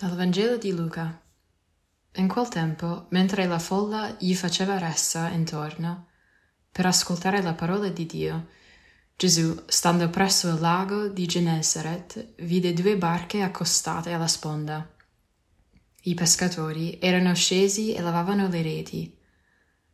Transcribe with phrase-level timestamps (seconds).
[0.00, 1.20] Dal Vangelo di Luca.
[2.14, 6.06] In quel tempo, mentre la folla gli faceva ressa intorno
[6.72, 8.48] per ascoltare la parola di Dio,
[9.14, 14.90] Gesù, stando presso il lago di Genesaret, vide due barche accostate alla sponda.
[16.04, 19.14] I pescatori erano scesi e lavavano le reti.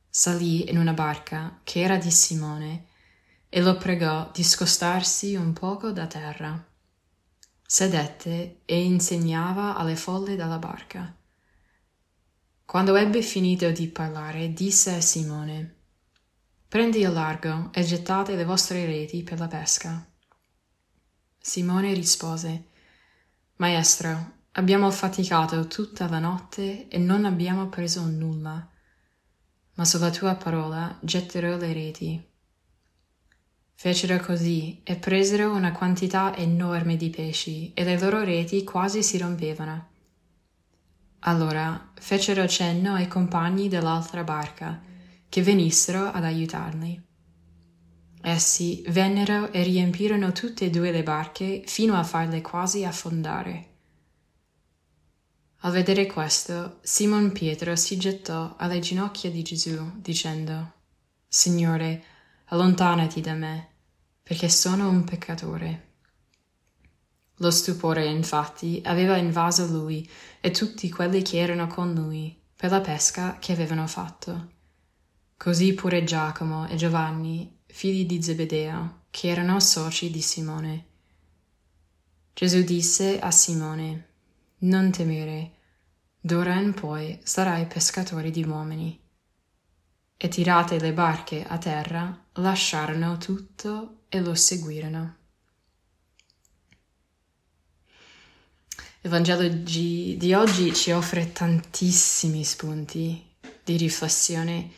[0.08, 2.86] Salì in una barca che era di Simone
[3.48, 6.65] e lo pregò di scostarsi un poco da terra
[7.66, 11.14] sedette e insegnava alle folle dalla barca.
[12.64, 15.74] Quando ebbe finito di parlare, disse a Simone,
[16.68, 20.04] Prendi il largo e gettate le vostre reti per la pesca.
[21.38, 22.66] Simone rispose,
[23.56, 28.68] Maestro, abbiamo faticato tutta la notte e non abbiamo preso nulla,
[29.74, 32.25] ma sulla tua parola getterò le reti.
[33.78, 39.18] Fecero così e presero una quantità enorme di pesci e le loro reti quasi si
[39.18, 39.88] rompevano.
[41.20, 44.82] Allora fecero cenno ai compagni dell'altra barca
[45.28, 47.02] che venissero ad aiutarli.
[48.22, 53.74] Essi vennero e riempirono tutte e due le barche fino a farle quasi affondare.
[55.60, 60.72] Al vedere questo, Simon Pietro si gettò alle ginocchia di Gesù, dicendo,
[61.28, 62.04] Signore,
[62.46, 63.68] allontanati da me,
[64.22, 65.84] perché sono un peccatore.
[67.36, 70.08] Lo stupore, infatti, aveva invaso lui
[70.40, 74.54] e tutti quelli che erano con lui per la pesca che avevano fatto.
[75.36, 80.86] Così pure Giacomo e Giovanni, figli di Zebedeo, che erano soci di Simone.
[82.32, 84.08] Gesù disse a Simone,
[84.58, 85.52] Non temere,
[86.20, 89.04] d'ora in poi sarai pescatore di uomini
[90.16, 95.16] e tirate le barche a terra, lasciarono tutto e lo seguirono.
[99.02, 103.24] Il Vangelo di oggi ci offre tantissimi spunti
[103.62, 104.70] di riflessione.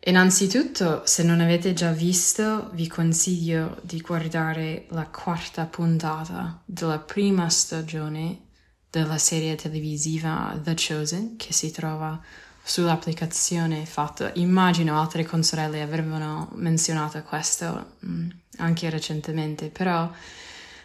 [0.00, 7.48] Innanzitutto, se non avete già visto, vi consiglio di guardare la quarta puntata della prima
[7.48, 8.48] stagione
[8.90, 12.20] della serie televisiva The Chosen, che si trova
[12.62, 14.30] sull'applicazione fatto.
[14.34, 20.10] Immagino altre consorelle avevano menzionato questo mm, anche recentemente, però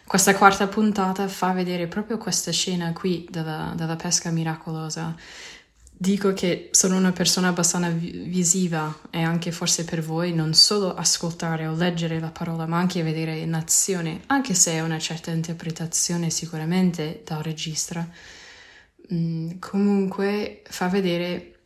[0.04, 5.14] questa quarta puntata fa vedere proprio questa scena qui della, della pesca miracolosa.
[6.00, 11.66] Dico che sono una persona abbastanza visiva e anche forse per voi non solo ascoltare
[11.66, 16.30] o leggere la parola, ma anche vedere in azione, anche se è una certa interpretazione
[16.30, 18.08] sicuramente dal regista.
[19.12, 21.57] Mm, comunque fa vedere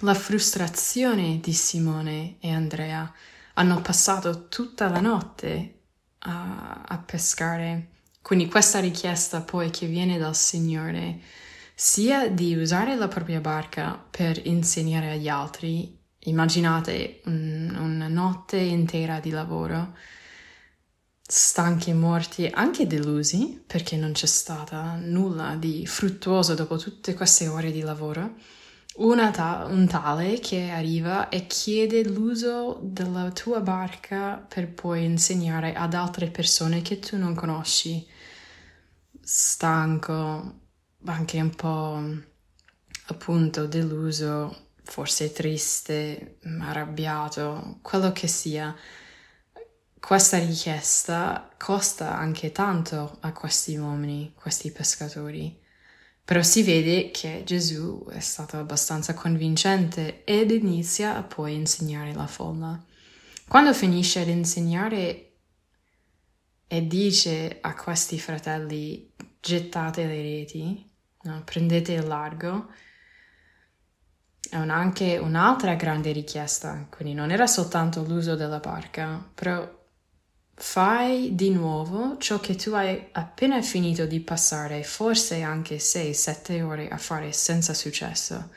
[0.00, 3.12] la frustrazione di Simone e Andrea.
[3.54, 5.82] Hanno passato tutta la notte
[6.20, 7.90] a, a pescare.
[8.20, 11.20] Quindi questa richiesta poi che viene dal Signore,
[11.74, 19.20] sia di usare la propria barca per insegnare agli altri, immaginate un, una notte intera
[19.20, 19.96] di lavoro,
[21.20, 27.46] stanchi e morti, anche delusi, perché non c'è stata nulla di fruttuoso dopo tutte queste
[27.48, 28.34] ore di lavoro
[29.32, 35.94] ta- un tale che arriva e chiede l'uso della tua barca per poi insegnare ad
[35.94, 38.06] altre persone che tu non conosci.
[39.20, 40.60] Stanco,
[41.04, 42.00] anche un po'
[43.06, 48.74] appunto deluso, forse triste, arrabbiato, quello che sia.
[49.98, 55.63] Questa richiesta costa anche tanto a questi uomini, questi pescatori.
[56.24, 62.26] Però si vede che Gesù è stato abbastanza convincente ed inizia a poi insegnare la
[62.26, 62.82] folla.
[63.46, 65.32] Quando finisce ad insegnare
[66.66, 70.90] e dice a questi fratelli gettate le reti,
[71.24, 71.42] no?
[71.44, 72.70] prendete il largo,
[74.48, 79.83] è un anche un'altra grande richiesta, quindi non era soltanto l'uso della barca, però
[80.56, 86.88] Fai di nuovo ciò che tu hai appena finito di passare, forse anche 6-7 ore
[86.88, 88.50] a fare senza successo.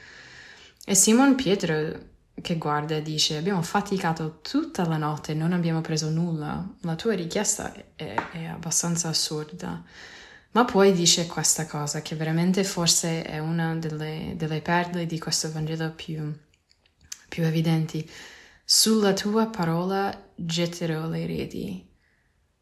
[0.85, 6.09] E Simon Pietro che guarda e dice abbiamo faticato tutta la notte non abbiamo preso
[6.09, 9.83] nulla, la tua richiesta è, è, abbastanza assurda.
[10.51, 15.51] Ma poi dice questa cosa che veramente forse è una delle, delle perle di questo
[15.51, 16.31] Vangelo più,
[17.27, 18.09] più evidenti.
[18.69, 21.89] Sulla tua parola getterò le reti.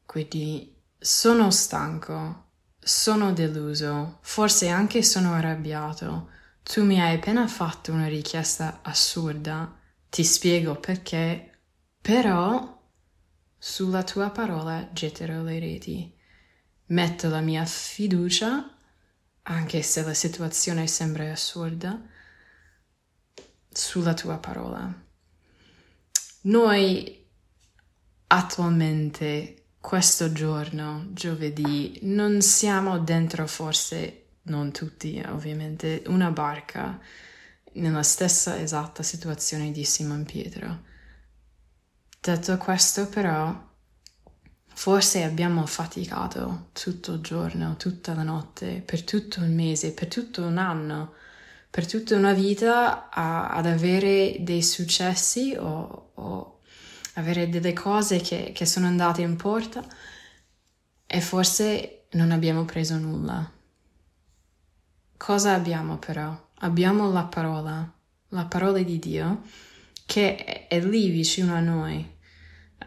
[0.05, 6.29] Quindi sono stanco, sono deluso, forse anche sono arrabbiato.
[6.61, 11.57] Tu mi hai appena fatto una richiesta assurda, ti spiego perché,
[11.99, 12.83] però
[13.57, 16.15] sulla tua parola getterò le reti.
[16.89, 18.77] Metto la mia fiducia
[19.41, 21.99] anche se la situazione sembra assurda,
[23.71, 25.04] sulla tua parola.
[26.45, 27.25] Noi
[28.27, 36.99] attualmente, questo giorno, giovedì, non siamo dentro forse, non tutti ovviamente, una barca
[37.73, 40.83] nella stessa esatta situazione di Simon Pietro.
[42.19, 43.73] Detto questo però,
[44.77, 50.43] Forse abbiamo faticato tutto il giorno, tutta la notte, per tutto un mese, per tutto
[50.43, 51.13] un anno,
[51.75, 56.59] per tutta una vita a, ad avere dei successi o, o
[57.15, 59.85] avere delle cose che, che sono andate in porta
[61.05, 63.51] e forse non abbiamo preso nulla.
[65.17, 66.47] Cosa abbiamo però?
[66.59, 67.93] Abbiamo la parola,
[68.29, 69.41] la parola di Dio
[70.05, 72.09] che è lì vicino a noi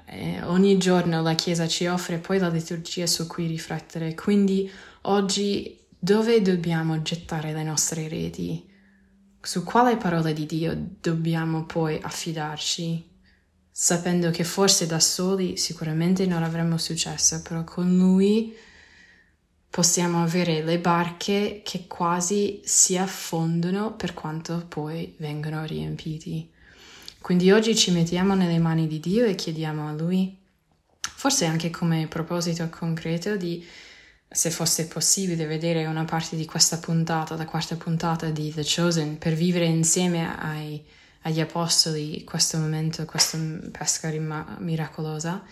[0.06, 4.70] eh, ogni giorno la Chiesa ci offre poi la liturgia su cui riflettere, quindi
[5.02, 8.67] oggi dove dobbiamo gettare le nostre reti?
[9.48, 13.02] Su quale parola di Dio dobbiamo poi affidarci?
[13.70, 18.54] Sapendo che forse da soli sicuramente non avremo successo, però con Lui
[19.70, 26.50] possiamo avere le barche che quasi si affondano per quanto poi vengono riempiti.
[27.18, 30.36] Quindi oggi ci mettiamo nelle mani di Dio e chiediamo a Lui,
[31.00, 33.66] forse anche come proposito concreto di,
[34.30, 39.18] se fosse possibile, vedere una parte di questa puntata, la quarta puntata di The Chosen,
[39.18, 40.84] per vivere insieme ai,
[41.22, 43.38] agli apostoli questo momento, questa
[43.72, 44.10] pesca
[44.58, 45.42] miracolosa,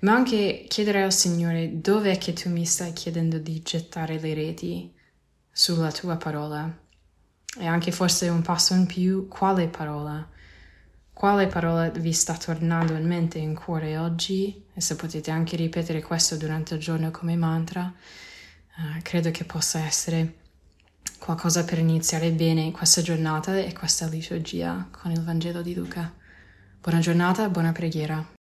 [0.00, 4.34] ma anche chiedere al Signore dove è che tu mi stai chiedendo di gettare le
[4.34, 4.92] reti
[5.50, 6.80] sulla tua parola.
[7.58, 10.26] E anche forse un passo in più, quale parola?
[11.12, 14.64] Quale parola vi sta tornando in mente in cuore oggi?
[14.74, 17.92] E se potete anche ripetere questo durante il giorno come mantra,
[18.76, 20.38] uh, credo che possa essere
[21.18, 26.12] qualcosa per iniziare bene questa giornata e questa liturgia con il Vangelo di Luca.
[26.80, 28.41] Buona giornata, buona preghiera.